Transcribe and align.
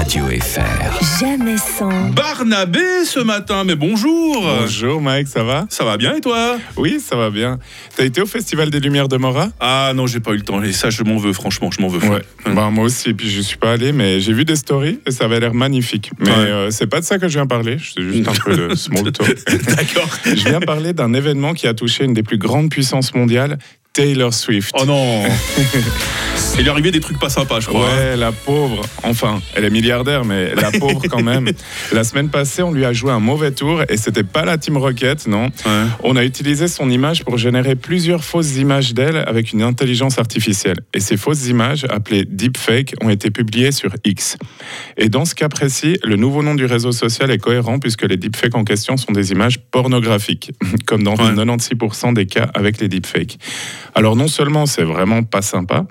Radio 0.00 0.24
FR. 0.28 1.20
Jamais 1.20 1.58
sans. 1.58 2.08
Barnabé 2.12 3.04
ce 3.04 3.20
matin, 3.20 3.64
mais 3.64 3.74
bonjour 3.74 4.42
Bonjour 4.62 5.02
Mike, 5.02 5.28
ça 5.28 5.42
va? 5.44 5.66
Ça 5.68 5.84
va 5.84 5.98
bien 5.98 6.14
et 6.14 6.22
toi? 6.22 6.56
Oui, 6.78 7.00
ça 7.06 7.16
va 7.16 7.28
bien. 7.28 7.58
T'as 7.98 8.06
été 8.06 8.22
au 8.22 8.26
Festival 8.26 8.70
des 8.70 8.80
Lumières 8.80 9.08
de 9.08 9.18
Mora? 9.18 9.50
Ah 9.60 9.92
non, 9.94 10.06
j'ai 10.06 10.20
pas 10.20 10.30
eu 10.30 10.36
le 10.36 10.40
temps, 10.42 10.62
et 10.62 10.72
ça 10.72 10.88
je 10.88 11.02
m'en 11.04 11.18
veux, 11.18 11.34
franchement, 11.34 11.70
je 11.70 11.82
m'en 11.82 11.88
veux. 11.88 12.00
Ouais. 12.08 12.22
Bah, 12.46 12.70
moi 12.70 12.84
aussi, 12.86 13.10
et 13.10 13.14
puis 13.14 13.28
je 13.28 13.42
suis 13.42 13.58
pas 13.58 13.72
allé, 13.72 13.92
mais 13.92 14.20
j'ai 14.20 14.32
vu 14.32 14.46
des 14.46 14.56
stories 14.56 15.00
et 15.06 15.10
ça 15.10 15.26
avait 15.26 15.38
l'air 15.38 15.52
magnifique. 15.52 16.10
Mais 16.18 16.30
Ouais. 16.30 16.34
euh, 16.34 16.70
c'est 16.70 16.86
pas 16.86 17.00
de 17.00 17.04
ça 17.04 17.18
que 17.18 17.28
je 17.28 17.34
viens 17.34 17.46
parler, 17.46 17.76
c'est 17.78 18.00
juste 18.02 18.26
un 18.26 18.32
peu 18.32 18.56
de 18.56 18.74
small 18.76 19.12
talk. 19.12 19.36
D'accord. 19.66 20.08
Je 20.24 20.48
viens 20.48 20.60
parler 20.60 20.94
d'un 20.94 21.12
événement 21.12 21.52
qui 21.52 21.66
a 21.66 21.74
touché 21.74 22.04
une 22.06 22.14
des 22.14 22.22
plus 22.22 22.38
grandes 22.38 22.70
puissances 22.70 23.12
mondiales, 23.14 23.58
Taylor 23.92 24.32
Swift. 24.32 24.70
Oh 24.78 24.84
non 24.84 25.24
Il 26.58 26.66
est 26.66 26.70
arrivé 26.70 26.90
des 26.90 27.00
trucs 27.00 27.18
pas 27.18 27.28
sympas, 27.30 27.60
je 27.60 27.66
crois. 27.68 27.88
hein. 27.90 27.96
Ouais, 27.96 28.16
la 28.16 28.32
pauvre. 28.32 28.82
Enfin, 29.02 29.40
elle 29.54 29.64
est 29.64 29.70
milliardaire, 29.70 30.24
mais 30.24 30.54
la 30.54 30.70
pauvre 30.78 31.02
quand 31.08 31.22
même. 31.22 31.48
La 31.92 32.04
semaine 32.04 32.28
passée, 32.28 32.62
on 32.62 32.70
lui 32.72 32.84
a 32.84 32.92
joué 32.92 33.12
un 33.12 33.18
mauvais 33.20 33.50
tour 33.50 33.82
et 33.88 33.96
c'était 33.96 34.24
pas 34.24 34.44
la 34.44 34.58
Team 34.58 34.76
Rocket, 34.76 35.26
non. 35.26 35.44
Ouais. 35.46 35.84
On 36.02 36.16
a 36.16 36.24
utilisé 36.24 36.68
son 36.68 36.90
image 36.90 37.24
pour 37.24 37.38
générer 37.38 37.76
plusieurs 37.76 38.24
fausses 38.24 38.56
images 38.56 38.94
d'elle 38.94 39.16
avec 39.16 39.52
une 39.52 39.62
intelligence 39.62 40.18
artificielle. 40.18 40.78
Et 40.94 41.00
ces 41.00 41.16
fausses 41.16 41.46
images, 41.48 41.84
appelées 41.88 42.24
deepfake, 42.28 42.94
ont 43.02 43.10
été 43.10 43.30
publiées 43.30 43.72
sur 43.72 43.90
X. 44.04 44.36
Et 44.98 45.08
dans 45.08 45.24
ce 45.24 45.34
cas 45.34 45.48
précis, 45.48 45.96
le 46.04 46.16
nouveau 46.16 46.42
nom 46.42 46.54
du 46.54 46.64
réseau 46.66 46.92
social 46.92 47.30
est 47.30 47.38
cohérent 47.38 47.78
puisque 47.78 48.02
les 48.02 48.16
deepfakes 48.16 48.54
en 48.54 48.64
question 48.64 48.96
sont 48.96 49.12
des 49.12 49.32
images 49.32 49.58
pornographiques, 49.70 50.52
comme 50.86 51.02
dans 51.04 51.14
Ouais. 51.16 51.32
96% 51.32 52.14
des 52.14 52.26
cas 52.26 52.50
avec 52.54 52.80
les 52.80 52.88
deepfakes. 52.88 53.38
Alors 53.94 54.16
non 54.16 54.28
seulement 54.28 54.66
c'est 54.66 54.84
vraiment 54.84 55.22
pas 55.22 55.42
sympa, 55.42 55.86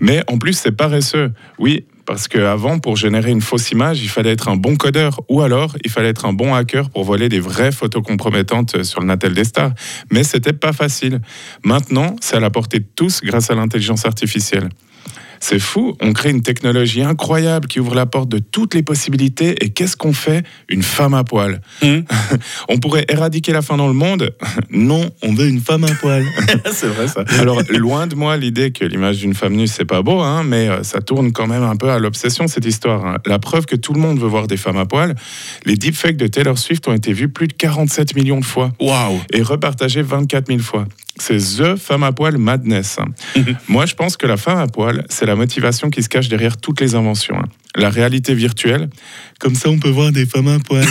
mais 0.00 0.22
en 0.28 0.38
plus 0.38 0.54
c'est 0.54 0.72
paresseux. 0.72 1.32
Oui, 1.58 1.84
parce 2.06 2.28
qu'avant, 2.28 2.78
pour 2.78 2.96
générer 2.96 3.30
une 3.30 3.40
fausse 3.40 3.70
image, 3.70 4.02
il 4.02 4.08
fallait 4.08 4.32
être 4.32 4.48
un 4.48 4.56
bon 4.56 4.76
codeur 4.76 5.20
ou 5.28 5.40
alors 5.40 5.76
il 5.84 5.90
fallait 5.90 6.10
être 6.10 6.26
un 6.26 6.32
bon 6.32 6.54
hacker 6.54 6.90
pour 6.90 7.04
voler 7.04 7.28
des 7.28 7.40
vraies 7.40 7.72
photos 7.72 8.02
compromettantes 8.02 8.82
sur 8.82 9.00
le 9.00 9.06
Natel 9.06 9.32
des 9.32 9.44
stars. 9.44 9.72
Mais 10.12 10.22
c'était 10.22 10.52
pas 10.52 10.72
facile. 10.72 11.20
Maintenant, 11.64 12.16
c'est 12.20 12.36
à 12.36 12.40
la 12.40 12.50
portée 12.50 12.80
de 12.80 12.86
tous 12.94 13.20
grâce 13.22 13.50
à 13.50 13.54
l'intelligence 13.54 14.04
artificielle. 14.04 14.68
C'est 15.40 15.58
fou, 15.58 15.96
on 16.00 16.12
crée 16.12 16.30
une 16.30 16.42
technologie 16.42 17.02
incroyable 17.02 17.68
qui 17.68 17.80
ouvre 17.80 17.94
la 17.94 18.06
porte 18.06 18.28
de 18.28 18.38
toutes 18.38 18.74
les 18.74 18.82
possibilités. 18.82 19.56
Et 19.64 19.70
qu'est-ce 19.70 19.96
qu'on 19.96 20.12
fait? 20.12 20.44
Une 20.68 20.82
femme 20.82 21.14
à 21.14 21.24
poil. 21.24 21.60
Hmm. 21.82 22.00
on 22.68 22.78
pourrait 22.78 23.04
éradiquer 23.08 23.52
la 23.52 23.62
faim 23.62 23.76
dans 23.76 23.88
le 23.88 23.94
monde? 23.94 24.34
Non, 24.70 25.08
on 25.22 25.32
veut 25.32 25.46
une 25.46 25.60
femme 25.60 25.84
à 25.84 25.94
poil. 25.94 26.24
c'est 26.72 26.88
vrai 26.88 27.06
ça. 27.06 27.24
Alors, 27.38 27.62
loin 27.70 28.06
de 28.06 28.14
moi 28.16 28.36
l'idée 28.36 28.72
que 28.72 28.84
l'image 28.84 29.18
d'une 29.18 29.34
femme 29.34 29.54
nue, 29.54 29.68
c'est 29.68 29.84
pas 29.84 30.02
beau, 30.02 30.20
hein, 30.20 30.42
mais 30.42 30.68
euh, 30.68 30.82
ça 30.82 31.00
tourne 31.00 31.32
quand 31.32 31.46
même 31.46 31.62
un 31.62 31.76
peu 31.76 31.90
à 31.90 31.98
l'obsession, 31.98 32.48
cette 32.48 32.64
histoire. 32.64 33.06
hein. 33.06 33.18
La 33.24 33.38
preuve 33.38 33.66
que 33.66 33.76
tout 33.76 33.92
le 33.92 34.00
monde 34.00 34.18
veut 34.18 34.26
voir 34.26 34.46
des 34.48 34.56
femmes 34.56 34.78
à 34.78 34.86
poil, 34.86 35.14
les 35.64 35.76
deepfakes 35.76 36.16
de 36.16 36.26
Taylor 36.26 36.58
Swift 36.58 36.88
ont 36.88 36.92
été 36.92 37.12
vus 37.12 37.28
plus 37.28 37.46
de 37.46 37.52
47 37.52 38.16
millions 38.16 38.40
de 38.40 38.44
fois 38.44 38.72
Waouh 38.80 39.20
et 39.32 39.42
repartagés 39.42 40.02
24 40.02 40.48
000 40.48 40.58
fois. 40.60 40.86
C'est 41.16 41.38
The 41.38 41.76
Femme 41.76 42.02
à 42.02 42.12
poil 42.12 42.38
Madness. 42.38 42.98
Moi, 43.68 43.86
je 43.86 43.94
pense 43.94 44.16
que 44.16 44.26
la 44.26 44.36
femme 44.36 44.58
à 44.58 44.66
poil, 44.66 45.04
c'est 45.08 45.26
la 45.26 45.36
motivation 45.36 45.90
qui 45.90 46.02
se 46.02 46.08
cache 46.08 46.28
derrière 46.28 46.56
toutes 46.56 46.80
les 46.80 46.94
inventions. 46.94 47.36
hein. 47.38 47.48
La 47.76 47.90
réalité 47.90 48.34
virtuelle, 48.34 48.88
comme 49.40 49.54
ça 49.54 49.68
on 49.68 49.78
peut 49.78 49.90
voir 49.90 50.12
des 50.12 50.26
femmes 50.26 50.48
à 50.48 50.58
poil. 50.60 50.84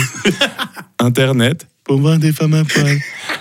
Internet, 0.98 1.66
pour 1.84 1.98
voir 1.98 2.18
des 2.18 2.32
femmes 2.32 2.54
à 2.54 2.64
poil. 2.64 2.98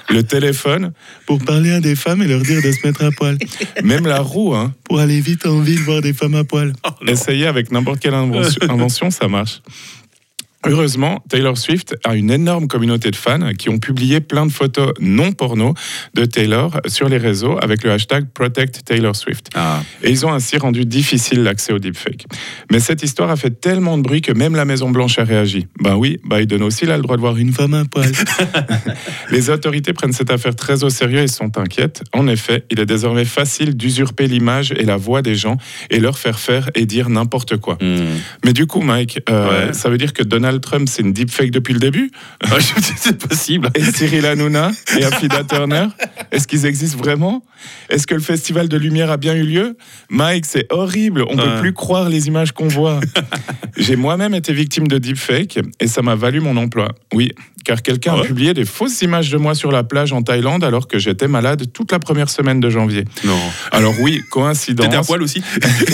Le 0.09 0.23
téléphone, 0.23 0.91
pour 1.25 1.39
parler 1.39 1.71
à 1.71 1.79
des 1.79 1.95
femmes 1.95 2.21
et 2.21 2.27
leur 2.27 2.41
dire 2.41 2.61
de 2.61 2.71
se 2.71 2.85
mettre 2.85 3.03
à 3.03 3.11
poil. 3.11 3.37
Même 3.83 4.05
la 4.05 4.19
roue, 4.19 4.53
hein, 4.53 4.73
pour 4.83 4.99
aller 4.99 5.19
vite 5.21 5.45
en 5.45 5.59
ville 5.59 5.79
voir 5.79 6.01
des 6.01 6.13
femmes 6.13 6.35
à 6.35 6.43
poil. 6.43 6.73
Essayez 7.07 7.47
avec 7.47 7.71
n'importe 7.71 7.99
quelle 7.99 8.13
invention, 8.13 8.59
invention, 8.69 9.11
ça 9.11 9.27
marche. 9.27 9.61
Heureusement, 10.65 11.23
Taylor 11.29 11.57
Swift 11.57 11.95
a 12.05 12.15
une 12.15 12.31
énorme 12.31 12.67
communauté 12.67 13.11
de 13.11 13.15
fans 13.15 13.51
qui 13.57 13.69
ont 13.69 13.79
publié 13.79 14.21
plein 14.21 14.45
de 14.45 14.51
photos 14.51 14.93
non 14.99 15.31
porno 15.33 15.73
de 16.13 16.25
Taylor 16.25 16.79
sur 16.87 17.09
les 17.09 17.17
réseaux 17.17 17.57
avec 17.61 17.83
le 17.83 17.91
hashtag 17.91 18.25
Protect 18.33 18.85
Taylor 18.85 19.15
Swift. 19.15 19.49
Ah. 19.55 19.81
Et 20.03 20.09
ils 20.09 20.25
ont 20.25 20.31
ainsi 20.31 20.57
rendu 20.57 20.85
difficile 20.85 21.43
l'accès 21.43 21.73
au 21.73 21.79
deepfake. 21.79 22.25
Mais 22.71 22.79
cette 22.79 23.03
histoire 23.03 23.29
a 23.29 23.35
fait 23.35 23.59
tellement 23.59 23.97
de 23.97 24.03
bruit 24.03 24.21
que 24.21 24.31
même 24.31 24.55
la 24.55 24.65
Maison 24.65 24.89
Blanche 24.89 25.19
a 25.19 25.23
réagi. 25.23 25.67
Ben 25.81 25.95
oui, 25.95 26.19
Biden 26.23 26.63
aussi 26.63 26.85
il 26.85 26.91
a 26.91 26.97
le 26.97 27.03
droit 27.03 27.15
de 27.17 27.21
voir 27.21 27.37
une 27.37 27.51
femme 27.51 27.73
à 27.73 27.83
poil. 27.85 28.11
Les 29.31 29.49
autorités 29.49 29.93
prennent 29.93 30.13
cette 30.13 30.31
affaire 30.31 30.55
très 30.55 30.83
au 30.83 30.89
sérieux 30.89 31.19
et 31.19 31.27
sont 31.27 31.57
inquiètes. 31.57 32.03
En 32.13 32.27
effet, 32.27 32.65
il 32.71 32.79
est 32.79 32.85
désormais 32.85 33.25
facile 33.25 33.75
d'usurper 33.75 34.27
l'image 34.27 34.71
et 34.77 34.85
la 34.85 34.97
voix 34.97 35.21
des 35.21 35.35
gens 35.35 35.57
et 35.89 35.99
leur 35.99 36.17
faire 36.17 36.39
faire 36.39 36.69
et 36.75 36.85
dire 36.85 37.09
n'importe 37.09 37.57
quoi. 37.57 37.77
Hmm. 37.81 38.05
Mais 38.45 38.53
du 38.53 38.65
coup, 38.67 38.81
Mike, 38.81 39.19
euh, 39.29 39.43
Ouais. 39.67 39.73
ça 39.73 39.89
veut 39.89 39.97
dire 39.97 40.13
que 40.13 40.23
Donald 40.23 40.52
Trump, 40.57 40.87
c'est 40.89 41.01
une 41.01 41.13
deepfake 41.13 41.51
depuis 41.51 41.73
le 41.73 41.79
début? 41.79 42.11
C'est 42.97 43.17
possible. 43.27 43.69
Et 43.75 43.83
Cyril 43.83 44.25
Hanouna 44.25 44.71
et 44.97 45.03
Afida 45.03 45.43
Turner 45.43 45.87
Est-ce 46.31 46.47
qu'ils 46.47 46.65
existent 46.65 46.97
vraiment? 46.97 47.43
Est-ce 47.89 48.07
que 48.07 48.15
le 48.15 48.21
Festival 48.21 48.67
de 48.69 48.77
Lumière 48.77 49.11
a 49.11 49.17
bien 49.17 49.33
eu 49.35 49.43
lieu? 49.43 49.77
Mike, 50.09 50.45
c'est 50.45 50.65
horrible. 50.71 51.23
On 51.29 51.35
ne 51.35 51.41
Ouais. 51.41 51.55
peut 51.55 51.59
plus 51.61 51.73
croire 51.73 52.09
les 52.09 52.27
images 52.27 52.51
qu'on 52.51 52.67
voit. 52.67 52.99
J'ai 53.77 53.95
moi-même 53.95 54.33
été 54.33 54.53
victime 54.53 54.87
de 54.87 54.97
deepfake 54.97 55.59
et 55.79 55.87
ça 55.87 56.01
m'a 56.01 56.15
valu 56.15 56.39
mon 56.39 56.55
emploi. 56.57 56.89
Oui, 57.13 57.31
car 57.63 57.81
quelqu'un 57.81 58.11
Ah 58.13 58.17
ouais 58.17 58.23
a 58.23 58.25
publié 58.25 58.53
des 58.53 58.65
fausses 58.65 59.01
images 59.01 59.29
de 59.31 59.37
moi 59.37 59.55
sur 59.55 59.71
la 59.71 59.83
plage 59.83 60.13
en 60.13 60.21
Thaïlande 60.21 60.63
alors 60.63 60.87
que 60.87 60.99
j'étais 60.99 61.27
malade 61.27 61.71
toute 61.73 61.91
la 61.91 61.99
première 61.99 62.29
semaine 62.29 62.59
de 62.59 62.69
janvier. 62.69 63.05
Non. 63.23 63.37
Alors 63.71 63.93
oui, 63.99 64.21
coïncidence. 64.29 64.85
T'étais 64.85 64.97
à 64.97 65.03
poil 65.03 65.21
aussi 65.21 65.41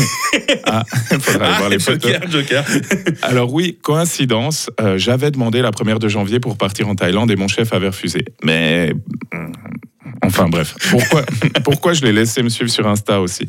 Ah, 0.66 0.84
faudra 1.19 1.47
aller 1.47 1.58
voir 1.58 1.69
les 1.69 1.79
photos. 1.79 2.12
Joker, 2.12 2.31
Joker. 2.31 2.66
Alors 3.24 3.53
oui, 3.53 3.78
coïncidence, 3.81 4.69
euh, 4.79 4.97
j'avais 4.97 5.31
demandé 5.31 5.62
la 5.62 5.72
première 5.72 6.00
de 6.00 6.08
janvier 6.08 6.40
pour 6.40 6.58
partir 6.58 6.88
en 6.88 6.96
Thaïlande 6.96 7.31
et 7.31 7.35
mon 7.35 7.47
chef 7.47 7.74
avait 7.74 7.88
refusé. 7.88 8.25
Mais... 8.44 8.94
Enfin 10.29 10.47
bref, 10.47 10.75
pourquoi, 10.91 11.23
pourquoi 11.63 11.94
je 11.94 12.06
l'ai 12.06 12.13
laissé 12.13 12.44
me 12.44 12.50
suivre 12.50 12.69
sur 12.69 12.88
Insta 12.88 13.19
aussi? 13.19 13.47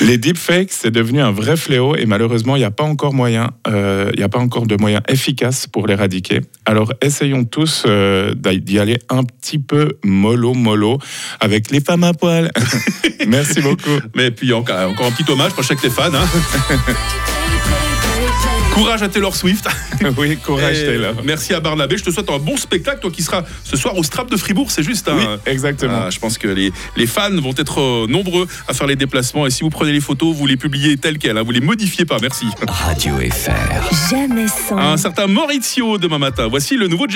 Les 0.00 0.18
deepfakes, 0.18 0.72
c'est 0.72 0.90
devenu 0.90 1.20
un 1.20 1.30
vrai 1.30 1.56
fléau 1.56 1.94
et 1.94 2.04
malheureusement, 2.04 2.56
il 2.56 2.58
n'y 2.58 2.64
a 2.64 2.72
pas 2.72 2.82
encore 2.82 3.14
moyen, 3.14 3.50
euh, 3.68 4.10
il 4.14 4.18
n'y 4.18 4.24
a 4.24 4.28
pas 4.28 4.40
encore 4.40 4.66
de 4.66 4.74
moyens 4.76 5.02
efficaces 5.06 5.68
pour 5.68 5.86
l'éradiquer. 5.86 6.40
Alors 6.66 6.92
essayons 7.00 7.44
tous 7.44 7.84
euh, 7.86 8.34
d'y 8.34 8.80
aller 8.80 8.98
un 9.08 9.22
petit 9.22 9.60
peu 9.60 9.98
mollo 10.02 10.52
mollo 10.52 10.98
avec 11.38 11.70
les 11.70 11.80
femmes 11.80 12.02
à 12.02 12.12
poil. 12.12 12.50
Merci 13.28 13.60
beaucoup. 13.60 14.00
Mais 14.16 14.32
puis 14.32 14.52
encore, 14.52 14.90
encore 14.90 15.06
un 15.06 15.12
petit 15.12 15.30
hommage, 15.30 15.52
moi 15.52 15.62
je 15.62 15.68
sais 15.68 15.76
que 15.76 15.82
t'es. 15.82 16.00
Hein. 16.00 16.10
Courage 18.74 19.02
à 19.02 19.08
Taylor 19.08 19.34
Swift. 19.34 19.66
Oui, 20.16 20.38
courage 20.38 20.78
Et 20.78 20.86
Taylor. 20.86 21.14
Merci 21.24 21.52
à 21.52 21.60
Barnabé. 21.60 21.98
Je 21.98 22.04
te 22.04 22.10
souhaite 22.10 22.30
un 22.30 22.38
bon 22.38 22.56
spectacle, 22.56 23.00
toi 23.00 23.10
qui 23.10 23.22
seras 23.22 23.42
ce 23.64 23.76
soir 23.76 23.98
au 23.98 24.02
Strap 24.02 24.30
de 24.30 24.36
Fribourg. 24.38 24.70
C'est 24.70 24.82
juste. 24.82 25.10
Oui, 25.14 25.22
hein. 25.22 25.38
exactement. 25.44 26.04
Ah, 26.06 26.10
je 26.10 26.18
pense 26.18 26.38
que 26.38 26.48
les, 26.48 26.72
les 26.96 27.06
fans 27.06 27.30
vont 27.38 27.52
être 27.58 27.80
euh, 27.80 28.06
nombreux 28.08 28.48
à 28.66 28.72
faire 28.72 28.86
les 28.86 28.96
déplacements. 28.96 29.46
Et 29.46 29.50
si 29.50 29.62
vous 29.62 29.68
prenez 29.68 29.92
les 29.92 30.00
photos, 30.00 30.34
vous 30.34 30.46
les 30.46 30.56
publiez 30.56 30.96
telles 30.96 31.18
quelles. 31.18 31.36
hein. 31.36 31.42
Vous 31.42 31.50
les 31.50 31.60
modifiez 31.60 32.06
pas. 32.06 32.16
Merci. 32.22 32.46
Radio 32.66 33.16
FR. 33.30 34.10
Jamais 34.10 34.46
sans. 34.48 34.78
Un 34.78 34.96
certain 34.96 35.26
Maurizio 35.26 35.98
demain 35.98 36.18
matin. 36.18 36.48
Voici 36.48 36.76
le 36.78 36.88
nouveau 36.88 37.06